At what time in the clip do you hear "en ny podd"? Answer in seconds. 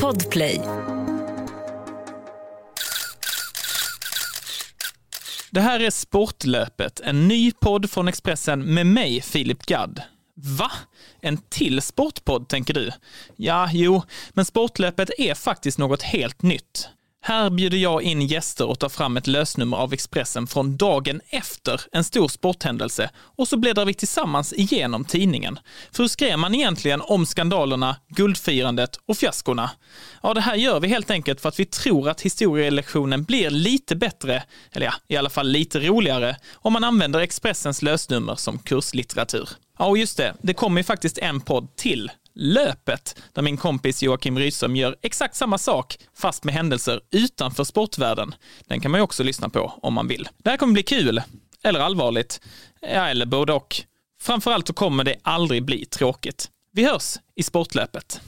7.00-7.90